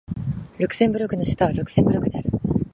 [0.57, 2.31] ルクセンブルクの首都はルクセンブルクである